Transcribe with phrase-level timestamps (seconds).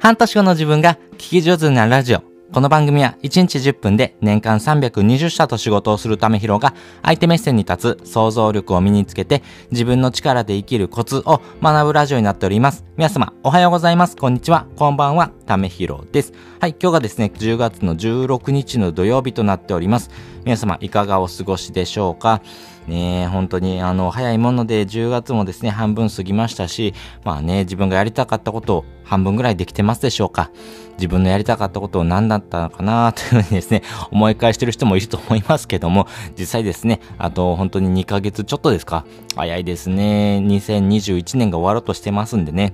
[0.00, 2.22] 半年後の自分が聞き上手なラジオ。
[2.52, 6.72] この番組は1日10分で年間320社と仕事をするためひろが
[7.02, 12.84] 相手目線に立つ想像力を身につけて自分の力で生きるコツを学ぶラジオになっております。
[12.96, 14.16] 皆様おはようございます。
[14.16, 14.66] こんにちは。
[14.76, 15.32] こんばんは。
[15.46, 16.32] ためひろです。
[16.60, 20.10] はい、今日がですね、10月の16日の土曜日となっております。
[20.48, 22.40] 皆様いかがお過ごしでしょうか？
[22.86, 30.50] ねえ本当にあの早いもので10月もですね半分過ぎましたしまあね自分がやりたかったことを半分ぐらいできてますでしょうか？
[30.92, 33.12] 自分のやりたかったことを何だったのかな？
[33.14, 36.06] というふうにですね思い返してる人もいると思いますけども
[36.38, 39.04] 実際ですねあと本当に2ヶ月ちょっとですか？
[39.36, 40.40] 早いですね。
[40.44, 42.72] 2021年が終わろうとしてますんでね。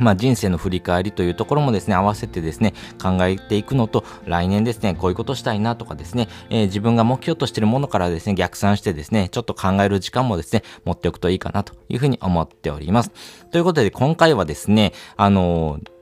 [0.00, 13.10] まあ、人生の振り返りというところもですね、合わせてですね、考えていくのと、来年ですね、こういうことしたいなとかですね、えー、自分が目標としているものからですね、逆算してですね、ちょっと考える時間もですね、持っておくといいかなというふうに思っております。
[13.50, 15.93] ということで、今回はですね、あのー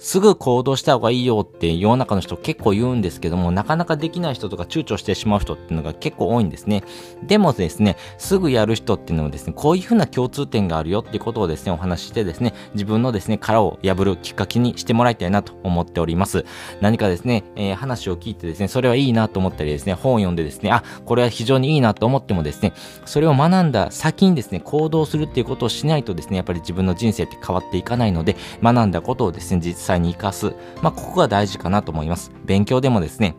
[0.00, 6.82] すぐ行動した方がいいよって世の中の人結構言うんですけども、なかなかできない人とか躊躇してしまう人っていうのが結構多いんですね。
[7.22, 16.46] でもですね、すぐやる人っていうのはですね、こういうふうな共通点があるよっていうことをですね、お話ししてですね、自分のですね、殻を破るきっかけにしてもらいたいなと思っております。
[16.80, 22.72] 何かですね、えー、話を聞いてですね、それはいいなと思ったりですね、本を読んでですね、あ、これは非常にいいなと思ってもですね、
[23.04, 30.54] それを学んだ先にですね、行動するっていうことをしないとですね、やっぱり自分の人生って変わっていかないので、学んだことをですね、実際に活かす。
[30.82, 32.32] まあ、ここが大事かなと思います。
[32.44, 33.36] 勉強でもですね、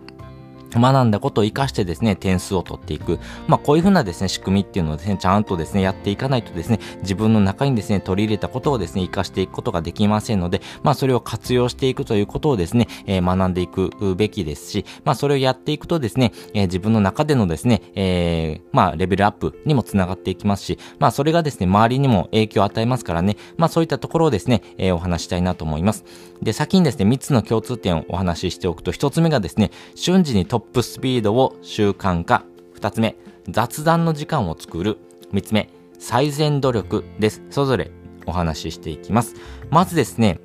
[0.79, 3.19] 学んだことを活かしてですね、点数を取っていく。
[3.47, 26.05] まあ、こういうふうなですね、仕組みっていうのをですね、ちゃんとですね、やっていかないとですね、自分の中にですね、取り入れたことをですね、活かしていくことができませんので、まあ、それを活用していくということをですね、えー、学んでいくべきですし、まあ、それをやっていくとですね、えー、自分の中でのですね、えー、まあ、レベルアップにもつながっていきますし、まあ、それがですね、周りにも影響を与えますからね、まあ、そういったところをですね、えー、お話したいなと思います。
[26.41, 32.43] で、先にですね、3つの共通点をお話ししておくと、1つ目がですね、瞬時にトップスピードを習慣化。
[32.79, 33.15] 2つ目、
[33.49, 34.97] 雑談の時間を作る。
[35.33, 37.41] 3つ目、最善努力です。
[37.49, 37.91] それぞれ
[38.25, 39.35] お話ししていきます。
[39.69, 40.39] まずですね、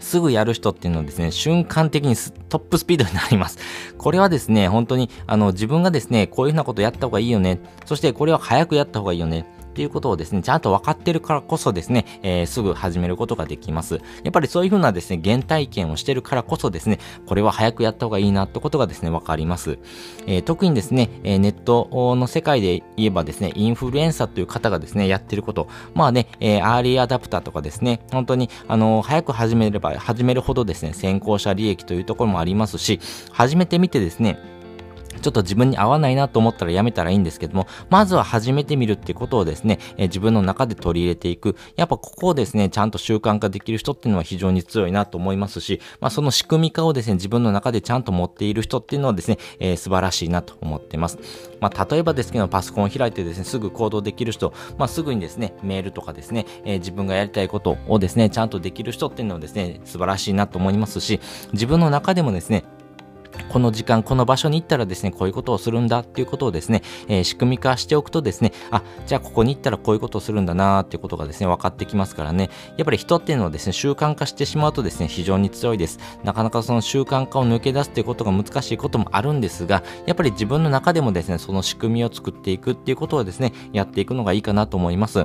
[0.00, 2.14] すぐやる人っていうのはですね、瞬間的に
[2.48, 3.58] トップスピードになります。
[3.98, 7.60] これはですね、本当に、あの、自分がですね、こういうふうなことやった方がいいよね。
[7.84, 9.46] そしてこれは早くやった方がいいよね。
[9.76, 14.00] っていうことをですね、ちゃんと分かってるからこそですね、えー、すぐ始めることができます。
[14.24, 19.78] やっぱりそういうふうなですね、原体験をしてるからこそですね、これは早くやった方がいいなってことがですね、分かります。
[20.26, 32.98] えー、特にですね、えネットの世界で言えばですね、インフルエンサーという方がですね、やってること、まあね、え、アーリーアダプターとかですね、本当に、あの早く始めれば始めるほどですね、先行者利益というところもありますし、
[33.30, 34.55] 始めてみてですね、
[35.20, 41.56] ちょっと自分に合わないなと思ったらやめたらいいんですけども、まずは始めてみるっていうことをですね、え、自分の中で取り入れていく。
[41.76, 51.18] やっぱここをですね、ちゃんと習慣化できる人っていうのは非常に強いなと思いますし、まあその仕組み化をですね、自分の中でちゃんと持っている人っていうのはですね、えー、素晴らしいなと思ってます。
[51.60, 61.20] まあ例えばですけど、パソコンを開いてですね、すぐ行動できる人、まあすぐにですね、メールとかですね、えー、自分がやりたいことをですね、ちゃんとできる人っていうのはですね、素晴らしいなと思いますし、
[61.52, 62.64] 自分の中でもですね、
[63.48, 75.98] この時間、この場所に行ったらですね、こういうことをするんだっていうことをですね、えー、仕組み化しておくとですね、あ、じゃあここに行ったらこういうことをするんだなーっていうことがですね、分かってきますからね、やっぱり人っていうのはですね、習慣化してしまうとですね、非常に強いです。
[76.24, 85.24] なかなかその習慣化を抜け出すっていうことが難しいこともあるんですが、やっぱり自分の中でもですね、その仕組みを作っていくっていうことをですね、やっていくのがいいかなと思います。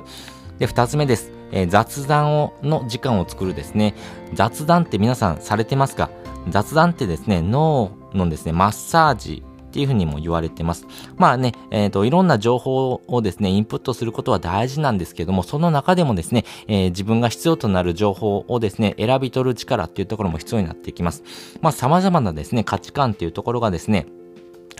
[0.58, 1.32] で、二つ目です。
[1.54, 3.94] えー、雑談をの時間を作るですね。
[4.32, 6.08] 雑談って皆さんされてますか？
[6.48, 10.86] 雑談ってですね、脳のですね、マッサージっていうふうにも言われてます。
[11.16, 21.22] まあね、えっ、ー、と、いろんな情報をですね、インプットすることは大事なんですけども、その中でもですね、えー、自分が必要となる情報をですね、選び取る力っていうところも必要になってきます。
[21.62, 24.06] まあ、様々なですね、価値観っていうところがですね、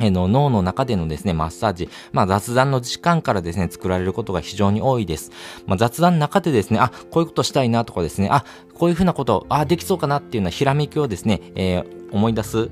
[0.01, 5.31] えの脳の中でのですね、マッサージ、まあ雑談の時間からですね、作られることが非常に多いです。
[5.67, 8.45] まあ雑談の中でですね、あ、こういうことしたいなとかですね、あ、
[8.75, 12.67] こういうふうなこと、あ、できそうかなっていうようなひらめきをですね、えー思い出す、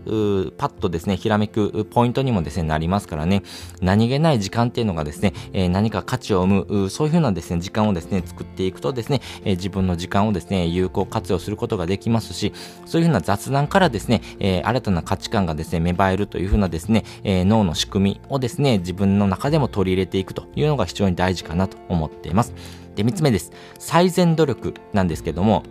[0.57, 3.43] パッとですね、ひらめくポイントにもですね、なりますからね、
[3.81, 12.53] 何気ない時間っていうのがですね、えー、何か価値を生む、そういうふうなですね、時間をですね、作っていくとですね、えー、自分の時間をですね、有効活用することができますし、
[12.85, 22.55] そういうふうな雑談からですね、え、新たな価値観がですね、芽生えるというふうなですね、え脳の仕組みをですね、自分の中でも取り入れていくというのが非常に大事かなと思っています。
[22.95, 23.53] で、3つ目です。
[23.79, 25.63] 最善努力なんですけども、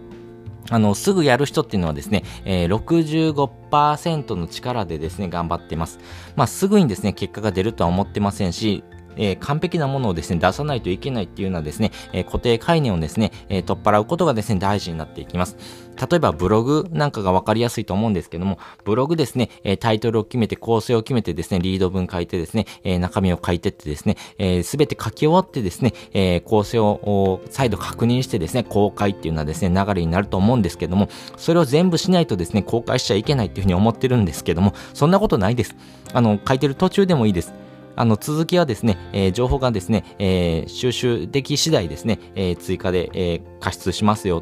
[0.70, 6.00] あの、すぐやる人っていうのはですね、えー、65%の力でですね、頑張ってます。
[6.36, 8.84] まあ、すぐにですね、結果が出るとは思ってませんし、
[9.18, 15.58] えー、完璧なものをですね、出さないといけないっていうようなですね、えー、固定概念をですね、えー、取っ払うことがですね、大事になっていきます。
[16.00, 35.76] 例えばブログなんかがわかりやすいと思うんですけども、ブログですね、えタイトルを決めて構成を決めてですね、リード文書いてですね、え中身を書いてってですね、す、えー、べ、て書き終わってですね、え構成を再度確認してですね、公開っていうのはですね、流れになると思うんですけども、それを全部しないとですね、公開しちゃいけないっていうふうに思ってるんですけども、そんなことないです。
[36.14, 37.54] あの、書いてる途中でもいいです。
[38.00, 44.42] あの続きはですね、えー、情報がですね、えー、収集でき次第ですね、えー、追加で、えー、加筆しますよ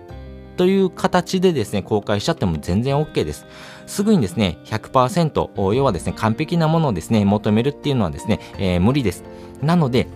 [0.57, 3.47] という形でですね、公開しちゃっても全然 OK です。
[3.87, 9.23] すぐにですね、100%、要はですね、完璧なものをですね、求めるっていうのはですね、えー、無理です。
[9.63, 10.07] なので、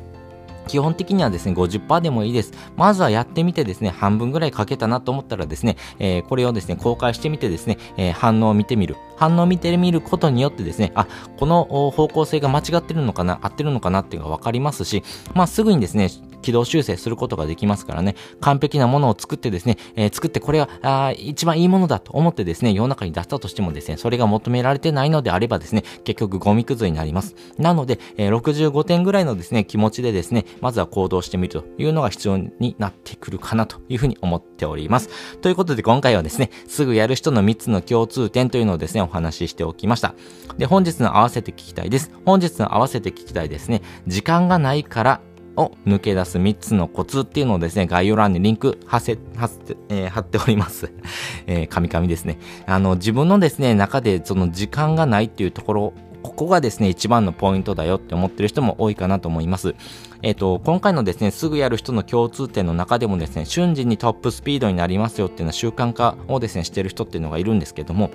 [0.68, 2.54] 基本的にはですね、50%でもいいです。
[2.76, 8.98] まずはやってみてですね、半分ぐらい書けたなと思ったらですね、えー、これをですね、公開してみてですね、えー、反応を見てみる。
[9.21, 11.07] 反応を見てみることによってですね、あ、
[11.38, 15.03] この方向性が間違ってるのかな、合ってるのかなっていうのがわかりますし、
[15.35, 16.09] まあすぐにですね、
[16.41, 27.35] 軌道修正することができますからね、完璧なものを作ってですね、えー、作ってこれはあ一番いいものだと思ってですね、世の中に出したとしてもですね、それが求められてないのであればですね、結局ゴミくずになります。
[27.57, 35.09] なので、えー、65点ぐらいのですね、気持ちでですね、まずは行動してみるというのが必要になってくるかなというふうに思っております。
[35.41, 40.16] ということで今回はですね、すぐやる人の3つの共通点というのをですね、お話ししておきました。
[40.58, 42.12] で、本日の合わせて聞きたいです。
[42.25, 45.22] 本日の合わせて聞きたいですね、時間がないから
[45.56, 50.92] を抜け出す3つのコツっていうのをですね、概要欄にリンク貼せ、貼って、えー、貼っております。
[51.48, 52.40] えー、カミカミですね。
[52.66, 55.94] あの、自分のですね、中でその時間がないっていうところ、
[56.24, 59.75] ここがですね、一番のポイントだよって思ってる人も多いかなと思います。
[60.22, 68.12] えっ、ー、と、今回のですね、すぐやる人の共通点の中でもですね、瞬時にトップスピードになりますよっていうような習慣化をですね、してる人っていうのがいるんですけども、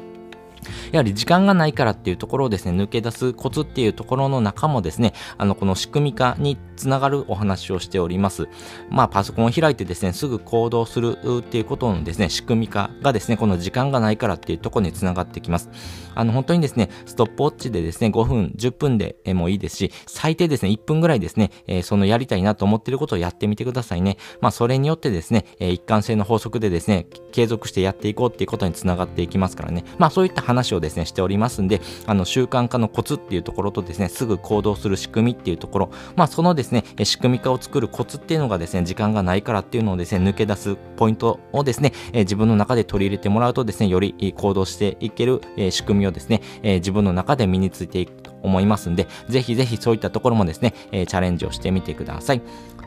[0.92, 8.48] やはり時間がないからっていうところをですね、抜け出すコツっていうところの中もですね、あの、この仕組み化につながるお話をしております。
[8.90, 15.70] まあ、パソコンを開いてですね、すぐ行動するっていうことのですね、仕組み化がですね、この時間がないからっていうところにつながってきます。
[16.14, 24.16] あの、本当にですね、ストップウォッチでですね、5分、10分でもいいですし、最低ですね、1分ぐらいですね、え、そのやりたいなと思ってることをやってみてくださいね。
[24.40, 29.84] まあ、それによってですね、え、一貫性の法則でですね、継続してやっていこうっていうことにつながっていきますからね。
[29.98, 45.40] まあ、そういった話ををですね、しておりますんで、あの、習慣化のコツっていうところとですね、すぐ行動する仕組みっていうところ、まあ、そのですね、仕組み化を作るコツっていうのがですね、時間がないからっていうのをですね、抜け出すポイントをですね、自分の中で取り入れてもらうとですね、より行動していける
[45.70, 52.43] 仕組みをですね、自分の中で身についていくと思いますんで、ぜひぜひそういったところもですね、チャレンジをしてみてください。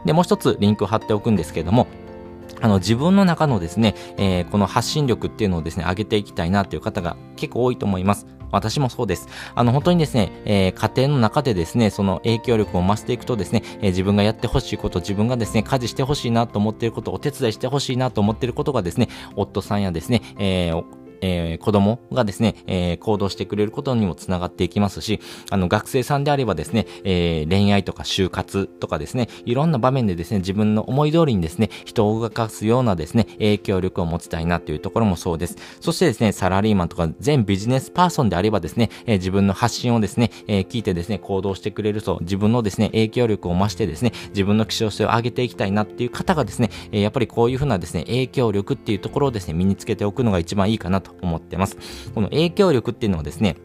[0.05, 1.87] で、もう一つリンクを貼っておくんですけども、
[2.61, 8.27] あの自分の中のですね、えー、この発信力っていうのをですね、上げていきたいなっていう方が結構多いと思います。
[8.51, 9.27] 私もそうです。
[9.55, 20.83] あの、本当にですね、えー、家庭の中でですね、その影響力を増していくとですね、えー、自分がやってほしいこと、自分がですね、家事してほしいなと思っていること、お手伝いしてほしいなと思っていることがですね、夫さんやですね、えー、
[21.21, 25.19] えー、子供がですね、えー、行動してくれることにもつながっていきますし、
[25.49, 35.57] あの、学生さんであればですね、えー、恋愛とか就活とかですね、いろんな場面でですね、自分の思い通りにですね、人を動かすようなですね、影響力を持ちたいなというところもそうです。
[35.79, 51.77] そしてですね、サラリーマンとか全ビジネスパーソンであればですね、えー、自分の発信をですね、えー、聞いてですね、行動してくれると、自分のですね、影響力を増してですね、自分の希少性を上げていきたいなっていう方がですね、えー、やっぱりこういうふうなですね、影響力っていうところをですね、身につけておくのが一番いいかなと思ってます。
[52.13, 53.55] この影響力っていうのはですね、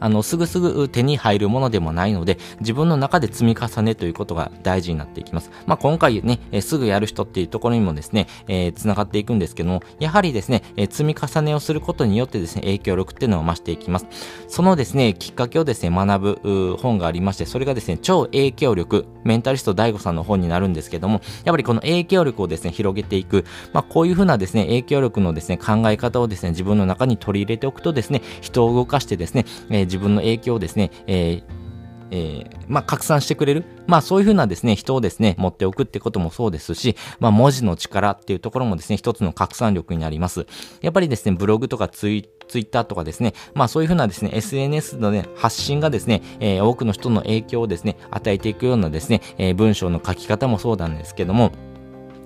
[0.00, 5.50] あの、すぐすぐ手に入るものでもないので、自分の中で積み重ねということが大事になっていきます。
[5.66, 14.06] まあ、今回ね、えすぐやる人っていうところにもですね、えー、繋がっていくんですけども、やはりですね、え積み重ねをすることによってですね、影響力っていうのを増していきます。
[14.48, 31.66] そのですね、きっかけをですね、学ぶ本がありまして、それがですね、超影響力、メンタリスト DAIGO さんの本になるんですけども、やっぱりこの影響力をですね、広げていく、まあ、こういうふうなですね、影響力のですね、考え方をですね、自分の中に取り入れておくとですね、人を動かしてですね、えー、自分の影響をですね、えー
[32.10, 33.64] えー、まあ、拡散してくれる。
[33.86, 40.46] まあ、そういうふうなですね、人をですね、持っておくってこともそうですし、まあ、文字の力っていうところもですね、一つの拡散力になります。
[40.82, 51.50] やっぱりですね、ブログとかツイツイッターとかですね、まあそういうふうなですね、SNS のね、発信がですね、えー、多くの人の影響をですね、与えていくようなですね、えー、文章の書き方もそうなんですけども、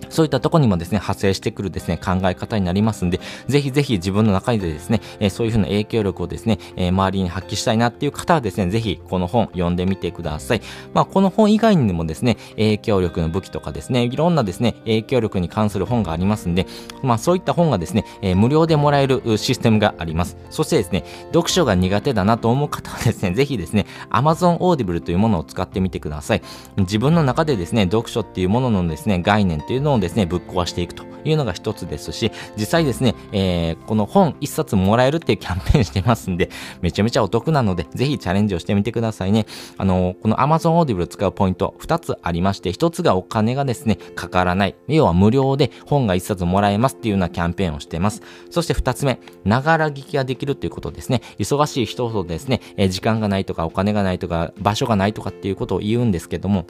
[0.09, 10.63] そういったとこにもですね、派生してくるですね、考え方になりますんで、ぜひぜひ自分の中でですね、え、そういうふうな影響力をですね、え、周りに発揮したいなっていう方はですね、ぜひこの本読んでみてください。
[10.95, 16.67] まあ、この本以外にもですね、影響力の武器とかですね、いろんなですね、影響力に関する本がありますんで、
[17.03, 20.37] まあ、そういった本がですね、え、無料でもらえるシステムがあります。
[20.51, 26.43] そしてですね、読書が苦手だなと思う方はですね、 ぜひですね、Amazon Audible というものを使ってみてください。
[26.79, 39.47] 自分の中でですね、読書っていうもののですね、概念というのををですね、ぶっ壊していくというのが一つですし、実際ですね、えー、この本一冊もらえるっていうキャンペーンしてますんで、めちゃめちゃお得なので、ぜひチャレンジをしてみてくださいね。
[39.77, 44.75] あの、この Amazon Audible 使うポイント二つありまして、一つがお金がですね、かからない。
[44.89, 48.23] 要は無料で本が一冊もらえますっていうようなキャンペーンをしてます。
[48.51, 51.23] そして二つ目、ながら聞きができるということですね。
[51.39, 56.67] 忙しい人ほどですね、えー、時間がないとかお金がないとか場所がないとかっていうことを言うんですけども、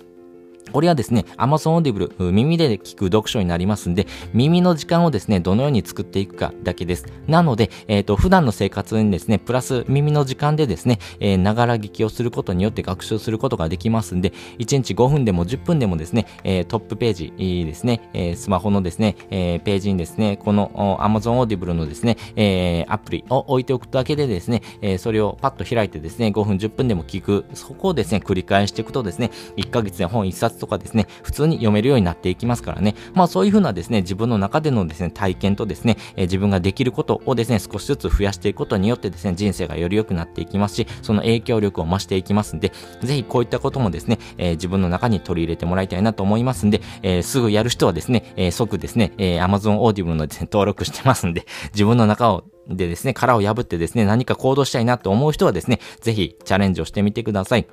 [0.72, 7.06] これはですね、Amazon Audible 耳で聞く読書になりますんで、耳の時間をですね、どのように作っていくかだけです。
[7.26, 32.94] なので、えっ、ー、と、普段の生活にですね、プラス耳の時間でですね、えながら聞きをすることによって学習することができますんで、1日5分でも10分でもですね、えー、トップページですね、え、スマホのですね、え、ページにですね、この Amazon Audible のですね、え、アプリを置いておくだけでですね、え、それをパッと開いてですね、5分10分でも聞く、そこをですね、繰り返していくとですね、1ヶ月で本1冊とかですね、普通に読めるようになっていきますからね。
[33.14, 57.66] まあそういうふうなですね、自分の中でのですね、体験とですね、えー、自分ができることをですね、少しずつ増やしていくことによってですね、人生がより良くなっていきますし、その影響力を増していきますんで、ぜひこういったこともですね、えー、自分の中に取り入れてもらいたいなと思いますんで、えー、すぐやる人はですね、え即ですね、え Amazon Audible のですね、登録してますんで、 自分の中をでですね、殻を破ってですね、何か行動したいなと思う人はですね、ぜひチャレンジをしてみてください。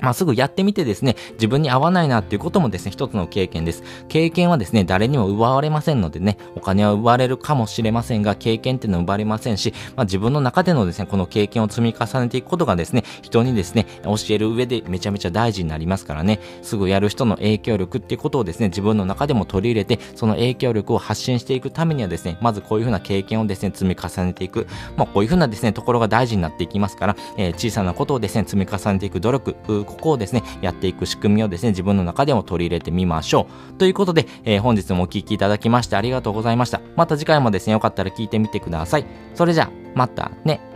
[0.00, 3.82] まあ、すぐやってみてですね、自分に合わないなっていうこともですね、一つの経験です。
[4.08, 24.66] 経験はですね、誰にも奪われませんのでね、お金は奪われるかもしれませんが、経験っていうのは奪われませんし、まあ、自分の中でのですね、この経験を積み重ねていくことがですね、人にですね、教える上でめちゃめちゃ大事になりますからね、すぐやる人の影響力っていうことをですね、自分の中でも取り入れて、その影響力を発信していくためにはですね、まずこういうふうな経験をですね、積み重ねていく。
[24.96, 33.78] まあ、こういうふうなですね、ところが大事になっていきますから、えー、小さなことをですね、積み重ねていく努力、ここをですね、やっていく仕組みをですね、自分の中でも取り入れてみましょう。
[33.78, 36.80] ということで、えー、本日もお聴きいただきましてありがとうございました。
[36.96, 39.06] また次回もですね、よかったら聞いてみてください。
[39.34, 40.73] それじゃあ、またね。